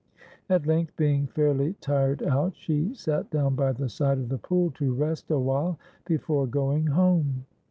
At 0.49 0.65
length, 0.65 0.95
being 0.97 1.27
fairly 1.27 1.73
tired 1.73 2.23
out, 2.23 2.55
she 2.55 2.91
sat 2.95 3.29
down 3.29 3.53
by 3.53 3.71
the 3.71 3.87
side 3.87 4.17
of 4.17 4.29
the 4.29 4.39
pool 4.39 4.71
to 4.71 4.95
rest 4.95 5.29
a 5.29 5.37
while 5.37 5.77
before 6.07 6.47
going 6.47 6.87
home. 6.87 7.45